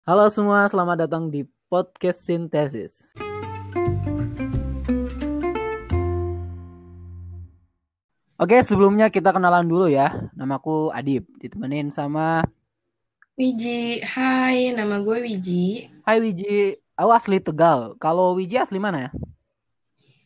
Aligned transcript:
Halo 0.00 0.32
semua, 0.32 0.64
selamat 0.64 1.04
datang 1.04 1.28
di 1.28 1.44
podcast 1.68 2.24
Sintesis. 2.24 3.12
Oke, 8.40 8.56
sebelumnya 8.64 9.12
kita 9.12 9.28
kenalan 9.28 9.68
dulu 9.68 9.92
ya. 9.92 10.32
Namaku 10.32 10.88
Adib, 10.96 11.28
ditemenin 11.36 11.92
sama 11.92 12.40
Wiji. 13.36 14.00
Hai, 14.00 14.72
nama 14.72 15.04
gue 15.04 15.20
Wiji. 15.20 15.92
Hai 16.08 16.16
Wiji, 16.24 16.80
aku 16.96 17.10
asli 17.12 17.36
Tegal. 17.36 17.92
Kalau 18.00 18.32
Wiji 18.40 18.56
asli 18.56 18.80
mana 18.80 19.04
ya? 19.04 19.10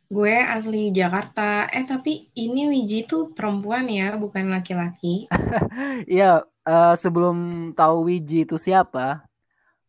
Gue 0.07 0.39
asli 0.39 0.95
Jakarta. 0.95 1.67
Eh, 1.75 1.83
tapi 1.83 2.31
ini 2.39 2.71
Wiji 2.71 3.11
tuh 3.11 3.35
perempuan 3.35 3.91
ya, 3.91 4.15
bukan 4.15 4.55
laki-laki. 4.55 5.27
Iya, 6.07 6.47
uh, 6.63 6.95
sebelum 6.95 7.71
tahu 7.75 8.07
Wiji 8.07 8.47
itu 8.47 8.55
siapa, 8.55 9.27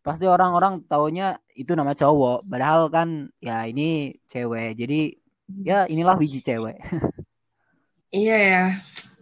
pasti 0.06 0.26
orang-orang 0.30 0.86
taunya 0.86 1.42
itu 1.58 1.74
nama 1.74 1.98
cowok. 1.98 2.46
Padahal 2.46 2.82
kan 2.94 3.10
ya 3.42 3.66
ini 3.66 4.14
cewek. 4.30 4.78
Jadi 4.78 5.18
ya 5.66 5.90
inilah 5.90 6.16
Wiji 6.22 6.40
cewek. 6.46 6.78
Iya 8.16 8.38
ya. 8.40 8.64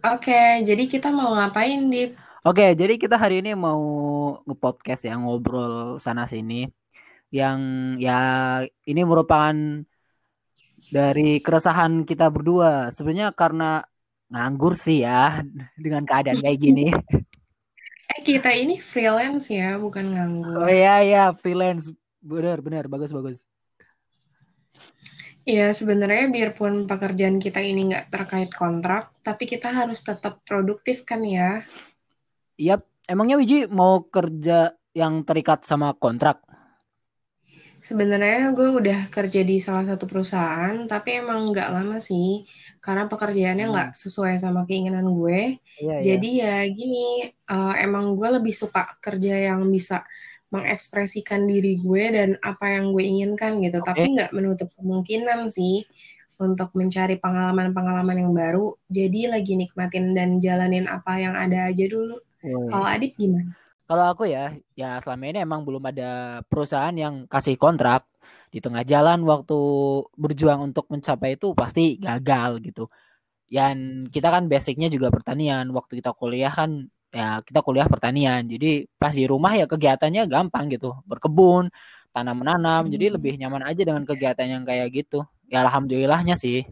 Oke, 0.06 0.62
jadi 0.62 0.86
kita 0.86 1.10
mau 1.10 1.34
ngapain, 1.34 1.90
di? 1.90 2.14
Oke, 2.46 2.78
jadi 2.78 2.94
kita 2.94 3.18
hari 3.18 3.42
ini 3.42 3.50
mau 3.58 3.82
nge-podcast 4.46 5.02
ya, 5.10 5.18
ngobrol 5.18 5.98
sana 5.98 6.30
sini. 6.30 6.70
Yang 7.34 7.58
ya 7.98 8.18
ini 8.86 9.02
merupakan 9.02 9.56
dari 10.94 11.42
keresahan 11.42 12.06
kita 12.06 12.30
berdua. 12.30 12.94
Sebenarnya 12.94 13.34
karena 13.34 13.82
nganggur 14.30 14.78
sih 14.78 15.02
ya 15.02 15.42
dengan 15.84 16.06
keadaan 16.06 16.38
kayak 16.38 16.58
gini. 16.60 16.86
Kita 18.24 18.50
ini 18.56 18.80
freelance 18.80 19.52
ya, 19.52 19.76
bukan 19.76 20.16
nganggur. 20.16 20.64
Oh 20.64 20.72
iya 20.72 21.04
iya, 21.04 21.24
freelance. 21.36 21.92
Benar, 22.24 22.64
benar, 22.64 22.88
bagus 22.88 23.12
bagus. 23.12 23.44
Iya, 25.44 25.76
sebenarnya 25.76 26.32
biarpun 26.32 26.88
pekerjaan 26.88 27.36
kita 27.36 27.60
ini 27.60 27.92
nggak 27.92 28.08
terkait 28.08 28.48
kontrak, 28.56 29.12
tapi 29.20 29.44
kita 29.44 29.68
harus 29.68 30.00
tetap 30.00 30.40
produktif 30.48 31.04
kan 31.04 31.20
ya? 31.20 31.60
Iya, 32.56 32.80
emangnya 33.04 33.36
Wiji 33.36 33.68
mau 33.68 34.00
kerja 34.08 34.72
yang 34.96 35.20
terikat 35.28 35.68
sama 35.68 35.92
kontrak? 35.92 36.40
Sebenarnya 37.84 38.56
gue 38.56 38.68
udah 38.80 39.12
kerja 39.12 39.44
di 39.44 39.60
salah 39.60 39.84
satu 39.84 40.08
perusahaan, 40.08 40.88
tapi 40.88 41.20
emang 41.20 41.52
nggak 41.52 41.68
lama 41.68 42.00
sih, 42.00 42.48
karena 42.80 43.04
pekerjaannya 43.12 43.66
nggak 43.68 43.90
hmm. 43.92 44.00
sesuai 44.00 44.40
sama 44.40 44.64
keinginan 44.64 45.04
gue. 45.04 45.60
Iya, 45.84 46.00
iya. 46.00 46.00
Jadi 46.00 46.30
iya. 46.40 46.64
ya 46.64 46.72
gini, 46.72 47.08
uh, 47.52 47.76
emang 47.76 48.16
gue 48.16 48.40
lebih 48.40 48.56
suka 48.56 48.96
kerja 49.04 49.52
yang 49.52 49.68
bisa 49.68 50.00
mengekspresikan 50.48 51.44
diri 51.44 51.76
gue 51.84 52.04
dan 52.08 52.28
apa 52.40 52.72
yang 52.72 52.96
gue 52.96 53.04
inginkan 53.04 53.60
gitu. 53.60 53.84
Okay. 53.84 53.88
Tapi 53.92 54.02
nggak 54.16 54.30
menutup 54.32 54.72
kemungkinan 54.80 55.52
sih 55.52 55.84
untuk 56.40 56.72
mencari 56.72 57.20
pengalaman-pengalaman 57.20 58.16
yang 58.16 58.32
baru. 58.32 58.72
Jadi 58.88 59.28
lagi 59.28 59.60
nikmatin 59.60 60.16
dan 60.16 60.40
jalanin 60.40 60.88
apa 60.88 61.20
yang 61.20 61.36
ada 61.36 61.68
aja 61.68 61.84
dulu. 61.84 62.16
Hmm. 62.40 62.64
Kalau 62.70 62.86
Adip 62.88 63.12
gimana? 63.20 63.52
Kalau 63.84 64.04
aku 64.08 64.24
ya, 64.24 64.56
ya 64.72 64.96
selama 65.04 65.24
ini 65.28 65.38
emang 65.44 65.60
belum 65.66 65.84
ada 65.92 66.40
perusahaan 66.48 66.94
yang 66.96 67.28
kasih 67.28 67.60
kontrak 67.60 68.08
di 68.48 68.58
tengah 68.64 68.80
jalan 68.86 69.20
waktu 69.28 69.58
berjuang 70.16 70.72
untuk 70.72 70.88
mencapai 70.88 71.36
itu 71.36 71.52
pasti 71.52 72.00
gagal 72.00 72.64
gitu. 72.64 72.88
Dan 73.48 74.08
kita 74.08 74.32
kan 74.32 74.48
basicnya 74.48 74.88
juga 74.88 75.12
pertanian. 75.12 75.68
Waktu 75.68 76.00
kita 76.00 76.16
kuliah 76.16 76.52
kan 76.52 76.88
ya 77.14 77.38
kita 77.46 77.62
kuliah 77.62 77.86
pertanian 77.86 78.42
jadi 78.50 78.90
pas 78.98 79.14
di 79.14 79.22
rumah 79.30 79.54
ya 79.54 79.70
kegiatannya 79.70 80.26
gampang 80.26 80.66
gitu 80.74 80.98
berkebun 81.06 81.70
tanam 82.10 82.42
menanam 82.42 82.90
hmm. 82.90 82.90
jadi 82.90 83.06
lebih 83.14 83.38
nyaman 83.38 83.62
aja 83.70 83.82
dengan 83.86 84.02
kegiatan 84.02 84.46
yang 84.50 84.62
kayak 84.66 84.90
gitu 84.90 85.22
ya 85.46 85.62
alhamdulillahnya 85.62 86.34
sih 86.34 86.66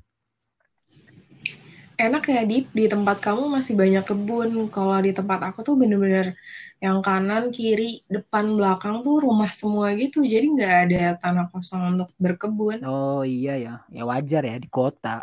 enak 2.07 2.23
ya 2.35 2.43
di 2.51 2.57
di 2.79 2.85
tempat 2.91 3.17
kamu 3.23 3.43
masih 3.57 3.75
banyak 3.79 4.05
kebun. 4.11 4.49
Kalau 4.75 4.99
di 5.07 5.13
tempat 5.15 5.41
aku 5.49 5.63
tuh 5.63 5.75
bener-bener 5.79 6.35
yang 6.83 6.99
kanan 7.07 7.55
kiri 7.55 8.03
depan 8.11 8.45
belakang 8.59 9.07
tuh 9.07 9.23
rumah 9.23 9.51
semua 9.55 9.95
gitu. 9.95 10.27
Jadi 10.27 10.47
nggak 10.59 10.75
ada 10.89 11.03
tanah 11.23 11.47
kosong 11.55 11.83
untuk 11.97 12.11
berkebun. 12.19 12.83
Oh 12.83 13.23
iya 13.23 13.55
ya. 13.65 13.75
Ya 13.89 14.03
wajar 14.03 14.43
ya 14.43 14.57
di 14.59 14.67
kota. 14.67 15.23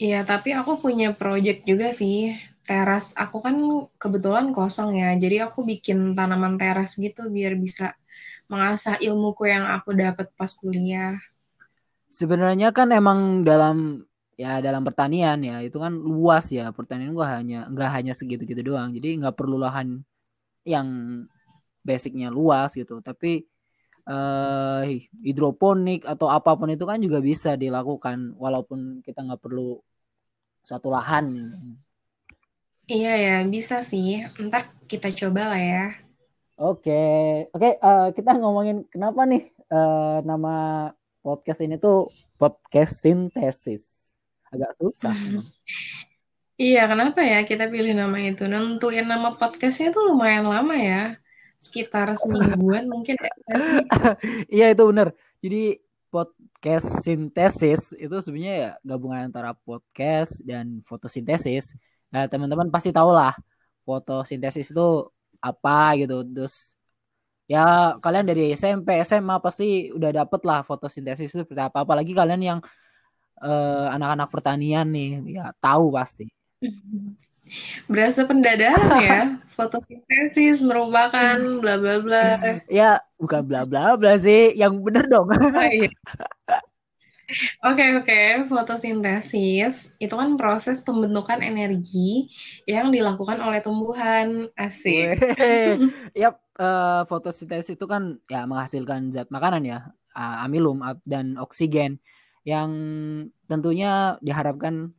Iya, 0.00 0.24
tapi 0.24 0.56
aku 0.56 0.80
punya 0.82 1.12
project 1.14 1.68
juga 1.70 1.92
sih. 1.92 2.34
Teras 2.66 3.12
aku 3.22 3.36
kan 3.46 3.56
kebetulan 4.02 4.50
kosong 4.56 4.96
ya. 4.98 5.14
Jadi 5.22 5.36
aku 5.46 5.62
bikin 5.70 6.18
tanaman 6.18 6.54
teras 6.60 6.96
gitu 6.98 7.28
biar 7.30 7.54
bisa 7.54 7.94
mengasah 8.50 8.98
ilmuku 8.98 9.46
yang 9.46 9.64
aku 9.70 9.94
dapat 9.94 10.26
pas 10.34 10.50
kuliah. 10.58 11.14
Sebenarnya 12.10 12.74
kan 12.74 12.90
emang 12.90 13.46
dalam 13.46 14.02
ya 14.40 14.64
dalam 14.64 14.80
pertanian 14.80 15.36
ya 15.44 15.60
itu 15.60 15.76
kan 15.76 15.92
luas 15.92 16.48
ya 16.48 16.72
pertanian 16.72 17.12
gua 17.12 17.36
hanya 17.36 17.68
nggak 17.68 17.90
hanya 17.92 18.12
segitu 18.16 18.48
gitu 18.48 18.72
doang 18.72 18.96
jadi 18.96 19.20
nggak 19.20 19.36
perlu 19.36 19.60
lahan 19.60 20.00
yang 20.64 20.88
basicnya 21.84 22.32
luas 22.32 22.72
gitu 22.72 23.04
tapi 23.04 23.44
uh, 24.08 24.80
hidroponik 25.20 26.08
atau 26.08 26.32
apa 26.32 26.56
pun 26.56 26.72
itu 26.72 26.88
kan 26.88 26.96
juga 27.04 27.20
bisa 27.20 27.52
dilakukan 27.52 28.32
walaupun 28.40 29.04
kita 29.04 29.20
nggak 29.28 29.42
perlu 29.44 29.76
satu 30.64 30.88
lahan 30.88 31.52
Iya 32.90 33.14
ya, 33.14 33.36
bisa 33.46 33.86
sih. 33.86 34.18
Ntar 34.50 34.66
kita 34.90 35.14
coba 35.14 35.54
lah 35.54 35.62
ya. 35.62 35.84
Oke, 36.58 37.46
oke. 37.54 37.78
Uh, 37.78 38.10
kita 38.10 38.34
ngomongin 38.34 38.82
kenapa 38.90 39.30
nih 39.30 39.46
uh, 39.70 40.18
nama 40.26 40.90
podcast 41.22 41.62
ini 41.62 41.78
tuh 41.78 42.10
podcast 42.34 42.98
sintesis. 42.98 43.99
Agak 44.50 44.74
susah. 44.78 45.14
iya, 46.60 46.84
kenapa 46.90 47.22
ya 47.22 47.46
kita 47.46 47.70
pilih 47.70 47.94
nama 47.94 48.18
itu? 48.20 48.44
Nentuin 48.44 49.06
nama 49.06 49.34
podcastnya 49.34 49.94
tuh 49.94 50.10
lumayan 50.10 50.50
lama 50.50 50.74
ya. 50.76 51.16
Sekitar 51.56 52.12
semingguan 52.18 52.90
mungkin. 52.90 53.14
Ya. 53.14 53.32
iya 54.60 54.66
itu 54.74 54.82
bener. 54.86 55.14
Jadi 55.40 55.78
podcast 56.10 57.06
sintesis 57.06 57.94
itu 57.94 58.16
sebenarnya 58.18 58.54
ya 58.54 58.70
gabungan 58.82 59.30
antara 59.30 59.54
podcast 59.54 60.42
dan 60.42 60.82
fotosintesis 60.82 61.78
Nah, 62.10 62.26
teman-teman 62.26 62.68
pasti 62.74 62.90
tahu 62.90 63.10
lah 63.14 63.32
fotosintesis 63.86 64.74
itu 64.74 64.86
apa 65.38 65.94
gitu. 65.98 66.26
Terus 66.26 66.74
ya 67.50 67.94
kalian 68.02 68.26
dari 68.30 68.54
SMP, 68.54 68.88
SMA 69.06 69.36
pasti 69.42 69.90
udah 69.94 70.10
dapet 70.22 70.40
lah 70.46 70.60
fotosintesis 70.66 71.30
itu 71.30 71.38
seperti 71.42 71.62
apa. 71.62 71.86
Apalagi 71.86 72.12
kalian 72.14 72.42
yang 72.42 72.58
uh, 73.40 73.88
anak-anak 73.96 74.28
pertanian 74.28 74.86
nih, 74.88 75.40
ya 75.40 75.50
tahu 75.58 75.92
pasti. 75.96 76.28
Berasa 77.90 78.22
pendadahan 78.28 79.02
ya. 79.02 79.20
Fotosintesis 79.58 80.62
merupakan 80.62 81.36
bla 81.58 81.74
bla 81.76 81.96
bla. 81.98 82.24
Ya, 82.70 83.02
bukan 83.18 83.42
bla 83.44 83.66
bla 83.66 83.98
bla 83.98 84.14
sih, 84.16 84.54
yang 84.54 84.78
bener 84.80 85.10
dong. 85.10 85.28
Oh, 85.28 85.66
iya. 85.66 85.90
Oke 87.62 87.94
oke, 87.94 88.50
fotosintesis 88.50 89.94
itu 90.02 90.10
kan 90.18 90.34
proses 90.34 90.82
pembentukan 90.82 91.38
energi 91.46 92.26
yang 92.66 92.90
dilakukan 92.90 93.38
oleh 93.38 93.62
tumbuhan. 93.62 94.50
Asik. 94.58 95.14
yap, 96.10 96.42
uh, 96.58 97.06
fotosintesis 97.06 97.78
itu 97.78 97.86
kan 97.86 98.18
ya 98.26 98.50
menghasilkan 98.50 99.14
zat 99.14 99.30
makanan 99.30 99.62
ya, 99.62 99.78
uh, 100.18 100.42
amilum 100.42 100.82
dan 101.06 101.38
oksigen 101.38 102.02
yang 102.44 102.70
tentunya 103.44 104.16
diharapkan 104.24 104.92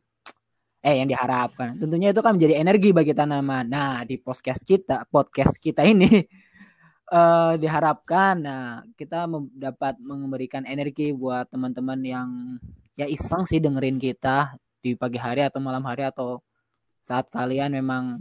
eh 0.82 0.98
yang 0.98 1.06
diharapkan 1.06 1.78
tentunya 1.78 2.10
itu 2.10 2.18
kan 2.18 2.34
menjadi 2.34 2.58
energi 2.58 2.90
bagi 2.90 3.14
tanaman. 3.14 3.70
Nah, 3.70 4.02
di 4.02 4.18
podcast 4.18 4.66
kita, 4.66 5.06
podcast 5.06 5.54
kita 5.62 5.86
ini 5.86 6.26
uh, 7.10 7.54
diharapkan 7.62 8.34
nah 8.42 8.82
kita 8.98 9.30
dapat 9.54 9.94
memberikan 10.02 10.66
energi 10.66 11.14
buat 11.14 11.46
teman-teman 11.54 11.98
yang 12.02 12.28
ya 12.98 13.06
iseng 13.06 13.46
sih 13.46 13.62
dengerin 13.62 14.02
kita 14.02 14.58
di 14.82 14.98
pagi 14.98 15.22
hari 15.22 15.46
atau 15.46 15.62
malam 15.62 15.86
hari 15.86 16.02
atau 16.02 16.42
saat 17.06 17.30
kalian 17.30 17.74
memang 17.78 18.18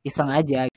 iseng 0.00 0.32
aja. 0.32 0.68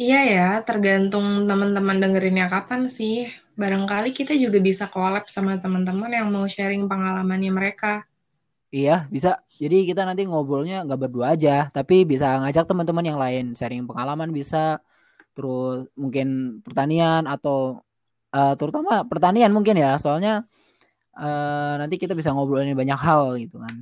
Iya 0.00 0.20
ya, 0.24 0.48
tergantung 0.64 1.44
teman-teman 1.44 2.00
dengerinnya 2.00 2.48
kapan 2.48 2.88
sih. 2.88 3.28
Barangkali 3.60 4.16
kita 4.16 4.32
juga 4.32 4.56
bisa 4.56 4.88
collab 4.88 5.28
sama 5.28 5.60
teman-teman 5.60 6.08
yang 6.08 6.32
mau 6.32 6.48
sharing 6.48 6.88
pengalamannya 6.88 7.52
mereka. 7.52 8.08
Iya, 8.72 9.04
bisa. 9.12 9.44
Jadi 9.60 9.84
kita 9.84 10.08
nanti 10.08 10.24
ngobrolnya 10.24 10.86
nggak 10.88 11.00
berdua 11.04 11.36
aja, 11.36 11.68
tapi 11.68 12.08
bisa 12.08 12.40
ngajak 12.40 12.64
teman-teman 12.64 13.04
yang 13.04 13.18
lain 13.20 13.44
sharing 13.52 13.84
pengalaman 13.84 14.32
bisa 14.32 14.80
terus 15.34 15.86
mungkin 15.94 16.58
pertanian 16.64 17.24
atau 17.24 17.80
uh, 18.34 18.54
terutama 18.58 19.06
pertanian 19.06 19.52
mungkin 19.54 19.78
ya 19.78 19.96
soalnya 19.96 20.44
uh, 21.14 21.74
nanti 21.78 21.96
kita 21.96 22.12
bisa 22.18 22.34
ngobrolin 22.34 22.74
banyak 22.74 22.98
hal 22.98 23.38
gitu 23.38 23.62
kan 23.62 23.74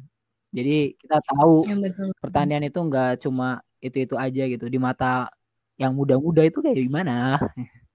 jadi 0.53 0.97
kita 0.97 1.19
tahu 1.25 1.69
ya, 1.69 1.77
betul. 1.77 2.09
pertanian 2.21 2.65
itu 2.65 2.79
enggak 2.81 3.21
cuma 3.21 3.61
itu 3.81 3.97
itu 4.05 4.15
aja 4.17 4.43
gitu 4.49 4.67
di 4.69 4.79
mata 4.81 5.29
yang 5.79 5.95
muda-muda 5.95 6.43
itu 6.43 6.59
kayak 6.61 6.79
gimana 6.79 7.39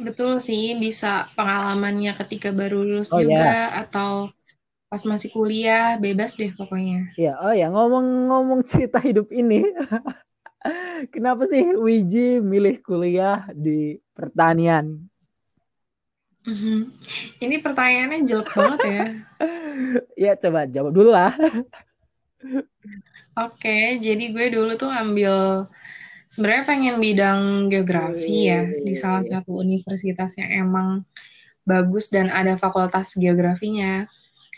Betul 0.00 0.40
sih, 0.40 0.76
bisa 0.80 1.28
pengalamannya 1.36 2.16
ketika 2.24 2.50
baru 2.50 2.80
lulus 2.82 3.12
oh, 3.12 3.20
juga 3.20 3.68
yeah. 3.68 3.80
atau 3.84 4.32
pas 4.90 5.02
masih 5.06 5.30
kuliah, 5.30 6.00
bebas 6.00 6.34
deh 6.34 6.50
pokoknya. 6.56 7.14
Iya, 7.14 7.38
oh 7.38 7.54
ya 7.54 7.70
ngomong-ngomong 7.70 8.66
cerita 8.66 8.98
hidup 8.98 9.30
ini. 9.30 9.62
Kenapa 11.14 11.46
sih 11.48 11.62
Wiji 11.78 12.42
milih 12.42 12.82
kuliah 12.84 13.48
di 13.54 13.96
pertanian? 14.12 15.08
Mm-hmm. 16.44 16.78
Ini 17.44 17.56
pertanyaannya 17.60 18.18
jelek 18.24 18.50
banget 18.56 18.80
ya. 18.82 19.04
Iya, 20.16 20.32
coba 20.42 20.66
jawab 20.66 20.92
dulu 20.96 21.10
lah. 21.12 21.32
Oke, 23.36 24.00
jadi 24.00 24.24
gue 24.32 24.46
dulu 24.52 24.72
tuh 24.74 24.88
ambil 24.88 25.64
sebenarnya 26.30 26.64
pengen 26.64 26.96
bidang 27.02 27.66
geografi 27.66 28.46
ya 28.46 28.62
di 28.70 28.94
salah 28.94 29.26
satu 29.26 29.58
universitas 29.58 30.38
yang 30.38 30.70
emang 30.70 31.02
bagus 31.66 32.08
dan 32.08 32.30
ada 32.30 32.54
fakultas 32.54 33.18
geografinya. 33.18 34.06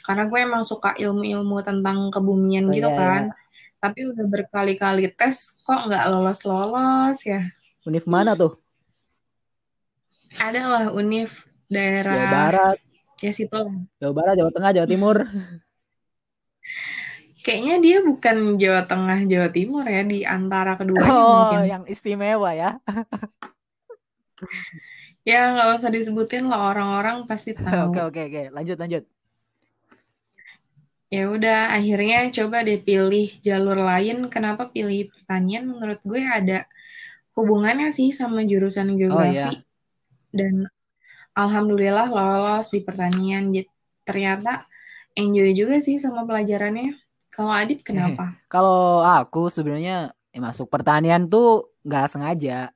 Karena 0.04 0.28
gue 0.28 0.38
emang 0.38 0.62
suka 0.66 0.92
ilmu-ilmu 0.98 1.62
tentang 1.64 2.12
kebumian 2.12 2.68
oh, 2.68 2.74
gitu 2.76 2.90
iya, 2.92 2.98
kan. 2.98 3.22
Iya. 3.32 3.34
Tapi 3.82 4.00
udah 4.14 4.26
berkali-kali 4.28 5.10
tes 5.16 5.64
kok 5.64 5.88
nggak 5.88 6.06
lolos-lolos 6.12 7.18
ya. 7.24 7.48
Univ 7.88 8.06
mana 8.06 8.36
tuh? 8.36 8.60
Ada 10.38 10.62
lah 10.64 10.84
univ 10.94 11.48
daerah 11.66 12.14
Jawa 12.14 12.30
Barat. 12.30 12.78
Ya 13.22 13.30
situ 13.30 13.54
lah. 13.54 13.74
Jawa 14.02 14.12
Barat, 14.14 14.34
Jawa 14.38 14.50
Tengah, 14.54 14.70
Jawa 14.74 14.88
Timur. 14.90 15.16
Kayaknya 17.42 17.76
dia 17.82 17.98
bukan 18.06 18.54
Jawa 18.54 18.86
Tengah, 18.86 19.26
Jawa 19.26 19.48
Timur 19.50 19.82
ya 19.82 20.06
di 20.06 20.22
antara 20.22 20.78
keduanya 20.78 21.10
oh, 21.10 21.50
mungkin. 21.50 21.66
yang 21.66 21.84
istimewa 21.90 22.54
ya. 22.54 22.78
ya 25.28 25.54
nggak 25.54 25.78
usah 25.78 25.90
disebutin 25.90 26.46
lah 26.46 26.70
orang-orang 26.70 27.26
pasti 27.26 27.50
tahu. 27.58 27.90
Oke 27.90 28.00
oke 28.06 28.20
oke, 28.30 28.42
lanjut 28.54 28.78
lanjut. 28.78 29.04
Ya 31.12 31.28
udah, 31.28 31.76
akhirnya 31.76 32.32
coba 32.32 32.64
deh 32.64 32.80
pilih 32.80 33.28
jalur 33.44 33.76
lain. 33.76 34.32
Kenapa 34.32 34.72
pilih 34.72 35.12
pertanian? 35.12 35.68
Menurut 35.68 36.00
gue 36.00 36.24
ada 36.24 36.64
hubungannya 37.36 37.92
sih 37.92 38.16
sama 38.16 38.48
jurusan 38.48 38.96
geografi. 38.96 39.20
Oh, 39.20 39.52
iya. 39.52 39.60
Dan 40.32 40.72
alhamdulillah 41.36 42.08
lolos 42.08 42.72
di 42.72 42.80
pertanian. 42.80 43.52
Ternyata 44.08 44.64
enjoy 45.12 45.52
juga 45.52 45.84
sih 45.84 46.00
sama 46.00 46.24
pelajarannya. 46.24 46.96
Kalau 47.32 47.48
Adit 47.48 47.80
kenapa? 47.80 48.36
Kalau 48.52 49.00
aku 49.00 49.48
sebenarnya 49.48 50.12
ya 50.32 50.40
masuk 50.40 50.68
pertanian 50.68 51.24
tuh 51.32 51.72
nggak 51.80 52.12
sengaja. 52.12 52.68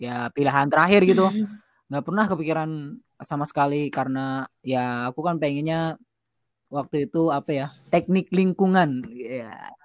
Ya 0.00 0.16
pilihan 0.32 0.72
terakhir 0.72 1.04
gitu. 1.04 1.28
Nggak 1.92 2.04
pernah 2.08 2.24
kepikiran 2.24 2.70
sama 3.20 3.44
sekali 3.44 3.92
karena 3.92 4.48
ya 4.64 5.12
aku 5.12 5.20
kan 5.20 5.36
pengennya 5.36 6.00
waktu 6.72 7.04
itu 7.04 7.28
apa 7.28 7.50
ya 7.52 7.66
teknik 7.92 8.32
lingkungan. 8.32 9.04
Ya. 9.12 9.76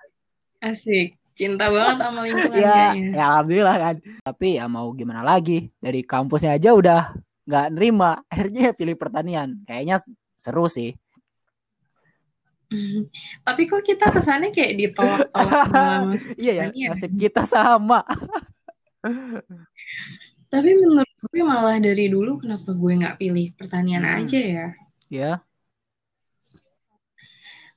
Asik. 0.64 1.20
Cinta 1.36 1.68
banget 1.68 2.00
sama 2.00 2.24
lingkungan 2.24 2.56
ya, 2.56 2.96
ya 2.96 3.24
alhamdulillah 3.28 3.76
kan. 3.76 3.96
Tapi 4.24 4.56
ya 4.56 4.72
mau 4.72 4.88
gimana 4.96 5.20
lagi 5.20 5.68
dari 5.84 6.00
kampusnya 6.08 6.56
aja 6.56 6.72
udah 6.72 7.12
nggak 7.44 7.68
nerima. 7.76 8.24
Akhirnya 8.32 8.72
pilih 8.72 8.96
pertanian. 8.96 9.60
Kayaknya 9.68 10.00
seru 10.40 10.72
sih. 10.72 10.96
Tapi 13.48 13.62
kok 13.70 13.84
kita 13.86 14.10
kesannya 14.12 14.50
kayak 14.50 14.74
ditolak-tolak 14.80 16.18
Iya 16.42 16.72
ya, 16.72 16.92
nasib 16.92 17.14
kita 17.18 17.46
sama. 17.46 18.02
Tapi 20.52 20.70
menurut 20.78 21.12
gue 21.26 21.44
malah 21.44 21.78
dari 21.82 22.08
dulu 22.08 22.40
kenapa 22.40 22.70
gue 22.72 22.94
nggak 23.02 23.18
pilih 23.20 23.48
pertanian 23.58 24.06
hmm. 24.06 24.18
aja 24.22 24.40
ya? 24.40 24.68
Ya. 25.10 25.32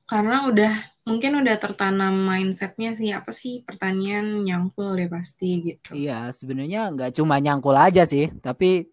Karena 0.08 0.48
udah 0.48 0.72
mungkin 1.04 1.40
udah 1.40 1.56
tertanam 1.56 2.12
mindsetnya 2.16 2.92
sih 2.96 3.12
apa 3.12 3.32
sih 3.32 3.64
pertanian 3.64 4.44
nyangkul 4.44 4.96
deh 4.96 5.08
pasti 5.08 5.64
gitu. 5.64 5.96
Iya, 5.96 6.32
sebenarnya 6.32 6.92
nggak 6.92 7.12
cuma 7.16 7.40
nyangkul 7.40 7.76
aja 7.76 8.04
sih, 8.04 8.28
tapi 8.40 8.88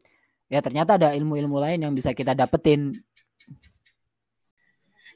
ya 0.47 0.59
ternyata 0.63 0.95
ada 0.95 1.09
ilmu-ilmu 1.15 1.59
lain 1.59 1.83
yang 1.87 1.93
bisa 1.95 2.15
kita 2.15 2.35
dapetin 2.35 2.95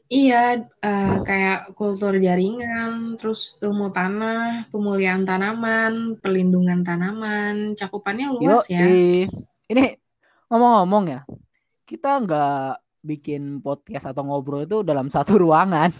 Iya, 0.10 0.66
uh, 0.66 1.22
kayak 1.22 1.78
kultur 1.78 2.18
jaringan, 2.18 3.14
terus 3.14 3.62
ilmu 3.62 3.94
tanah, 3.94 4.66
pemulihan 4.74 5.22
tanaman, 5.22 6.18
perlindungan 6.18 6.82
tanaman, 6.82 7.78
cakupannya 7.78 8.34
luas 8.34 8.66
Yo, 8.74 8.74
ya. 8.74 9.30
Ini 9.70 10.02
ngomong-ngomong 10.50 11.04
ya, 11.14 11.22
kita 11.86 12.26
nggak 12.26 12.82
bikin 13.06 13.62
podcast 13.62 14.10
atau 14.10 14.26
ngobrol 14.26 14.66
itu 14.66 14.82
dalam 14.82 15.08
satu 15.14 15.46
ruangan. 15.46 15.94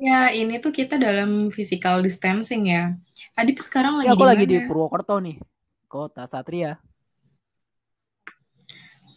Ya, 0.00 0.32
ini 0.32 0.56
tuh 0.56 0.72
kita 0.72 0.96
dalam 0.96 1.52
physical 1.52 2.00
distancing 2.00 2.72
ya. 2.72 2.96
Adip 3.36 3.60
sekarang 3.60 4.00
lagi 4.00 4.08
ya, 4.08 4.16
aku 4.16 4.24
di 4.24 4.30
lagi 4.32 4.44
di 4.48 4.58
Purwokerto 4.64 5.20
nih, 5.20 5.36
kota 5.84 6.24
Satria. 6.24 6.80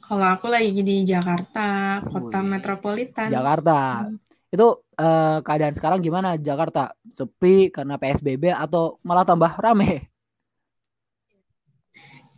Kalau 0.10 0.26
aku 0.26 0.50
lagi 0.50 0.82
di 0.82 1.06
Jakarta, 1.06 2.02
kota 2.02 2.42
Wih. 2.42 2.58
metropolitan. 2.58 3.30
Jakarta. 3.30 4.10
Hmm. 4.10 4.18
Itu 4.50 4.82
uh, 4.98 5.38
keadaan 5.46 5.78
sekarang 5.78 6.02
gimana 6.02 6.34
Jakarta? 6.34 6.98
Sepi 7.14 7.70
karena 7.70 8.02
PSBB 8.02 8.50
atau 8.50 8.98
malah 9.06 9.22
tambah 9.22 9.54
rame? 9.62 10.10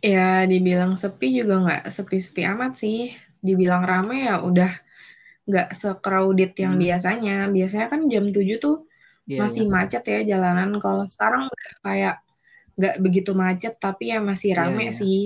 Ya, 0.04 0.44
dibilang 0.44 1.00
sepi 1.00 1.40
juga 1.40 1.64
nggak 1.64 1.82
sepi-sepi 1.88 2.44
amat 2.52 2.76
sih. 2.76 3.16
Dibilang 3.40 3.88
rame 3.88 4.28
ya 4.28 4.44
udah 4.44 4.68
nggak 5.48 5.72
secrowded 5.72 6.52
yang 6.60 6.76
hmm. 6.76 6.84
biasanya. 6.84 7.36
Biasanya 7.48 7.88
kan 7.88 8.04
jam 8.12 8.28
7 8.28 8.36
tuh 8.60 8.84
yeah, 9.24 9.48
masih 9.48 9.64
yeah. 9.64 9.72
macet 9.72 10.04
ya 10.04 10.20
jalanan. 10.36 10.76
Kalau 10.76 11.08
sekarang 11.08 11.48
udah 11.48 11.70
kayak 11.80 12.20
nggak 12.76 12.96
begitu 13.00 13.32
macet, 13.32 13.80
tapi 13.80 14.12
ya 14.12 14.20
masih 14.20 14.52
iya, 14.52 14.60
rame 14.60 14.76
yeah, 14.76 14.84
yeah. 14.84 14.92
sih. 14.92 15.18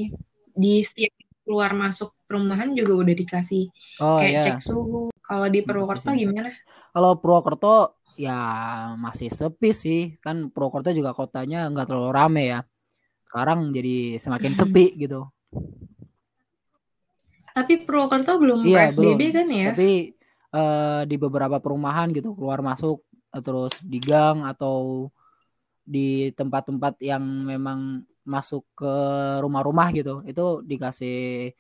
Di 0.55 0.75
setiap 0.87 1.11
keluar 1.43 1.75
masuk 1.75 2.16
perumahan 2.27 2.75
juga 2.75 3.07
udah 3.07 3.15
dikasih 3.15 3.71
oh, 4.03 4.19
kayak 4.21 4.33
yeah. 4.35 4.45
cek 4.45 4.59
suhu. 4.61 5.09
Kalau 5.23 5.47
di 5.51 5.63
Purwokerto 5.63 6.11
gimana? 6.15 6.51
Kalau 6.91 7.19
Purwokerto 7.19 8.03
ya 8.19 8.39
masih 8.99 9.31
sepi 9.31 9.71
sih. 9.71 10.03
Kan 10.21 10.51
Purwokerto 10.51 10.91
juga 10.91 11.15
kotanya 11.15 11.71
nggak 11.71 11.87
terlalu 11.87 12.11
rame 12.13 12.45
ya. 12.51 12.61
Sekarang 13.27 13.71
jadi 13.71 14.19
semakin 14.19 14.53
sepi 14.55 14.99
gitu. 14.99 15.27
Tapi 17.57 17.83
Purwokerto 17.83 18.37
belum 18.37 18.67
iya, 18.69 18.93
PSBB 18.93 19.21
belum. 19.23 19.35
kan 19.35 19.47
ya? 19.49 19.69
Tapi 19.73 19.93
uh, 20.53 21.03
di 21.09 21.17
beberapa 21.17 21.57
perumahan 21.63 22.13
gitu 22.13 22.37
keluar 22.37 22.61
masuk 22.61 23.01
terus 23.41 23.73
di 23.85 24.01
gang 24.01 24.45
atau 24.45 25.09
di 25.87 26.35
tempat-tempat 26.35 26.99
yang 27.05 27.23
memang 27.23 28.03
masuk 28.27 28.67
ke 28.75 28.95
rumah-rumah 29.39 29.95
gitu 29.95 30.25
itu 30.27 30.67
dikasih 30.67 31.55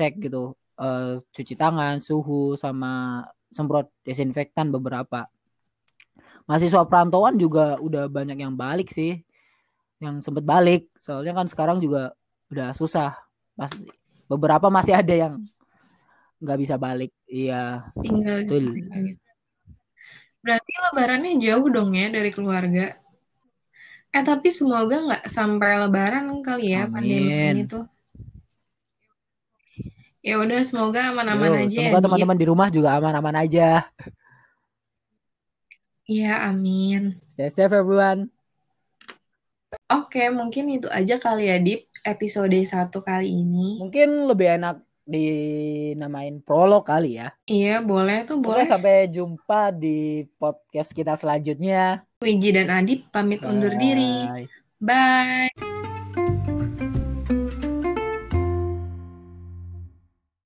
cek 0.00 0.16
gitu 0.16 0.56
uh, 0.80 1.20
cuci 1.36 1.52
tangan 1.52 2.00
suhu 2.00 2.56
sama 2.56 3.20
semprot 3.52 3.92
desinfektan 4.00 4.72
beberapa 4.72 5.28
mahasiswa 6.48 6.88
perantauan 6.88 7.36
juga 7.36 7.76
udah 7.76 8.08
banyak 8.08 8.40
yang 8.40 8.56
balik 8.56 8.88
sih 8.88 9.20
yang 10.00 10.24
sempet 10.24 10.40
balik 10.40 10.88
soalnya 10.96 11.36
kan 11.36 11.46
sekarang 11.52 11.76
juga 11.84 12.16
udah 12.48 12.72
susah 12.72 13.12
Mas, 13.52 13.76
beberapa 14.24 14.72
masih 14.72 14.96
ada 14.96 15.12
yang 15.12 15.34
nggak 16.40 16.58
bisa 16.64 16.80
balik 16.80 17.12
iya 17.28 17.92
tinggal 18.00 18.40
betul. 18.48 18.72
berarti 20.40 20.72
lebarannya 20.88 21.36
jauh 21.36 21.68
dong 21.68 21.92
ya 21.92 22.08
dari 22.08 22.32
keluarga 22.32 22.96
Eh 24.10 24.26
tapi 24.26 24.50
semoga 24.50 24.96
nggak 25.06 25.24
sampai 25.30 25.86
lebaran 25.86 26.26
kali 26.42 26.74
ya 26.74 26.90
Amin. 26.90 26.94
pandemi 26.98 27.30
ini 27.30 27.62
tuh. 27.70 27.86
Ya 30.20 30.36
udah 30.36 30.60
semoga 30.60 31.12
aman-aman 31.12 31.64
aja. 31.64 31.80
Semoga 31.80 32.04
teman-teman 32.04 32.36
di 32.36 32.46
rumah 32.46 32.68
juga 32.68 32.92
aman-aman 33.00 33.40
aja. 33.40 33.88
Iya, 36.04 36.44
amin. 36.50 37.16
Stay 37.32 37.48
safe 37.48 37.72
everyone. 37.72 38.28
Oke, 39.86 40.26
mungkin 40.28 40.66
itu 40.74 40.90
aja 40.90 41.22
kali 41.22 41.46
ya 41.46 41.56
Dip 41.62 41.86
episode 42.02 42.58
satu 42.66 43.00
kali 43.00 43.30
ini. 43.30 43.78
Mungkin 43.78 44.26
lebih 44.26 44.58
enak 44.58 44.82
dinamain 45.06 46.42
prolog 46.42 46.86
kali 46.86 47.18
ya. 47.18 47.30
Iya, 47.46 47.80
boleh 47.80 48.26
tuh, 48.26 48.42
boleh. 48.42 48.66
Oke, 48.66 48.70
sampai 48.70 49.08
jumpa 49.10 49.70
di 49.74 50.26
podcast 50.38 50.90
kita 50.94 51.14
selanjutnya. 51.14 52.02
Wiji 52.20 52.50
dan 52.54 52.68
Adip 52.68 53.08
pamit 53.14 53.40
Bye. 53.40 53.50
undur 53.50 53.74
diri. 53.78 54.14
Bye. 54.82 55.69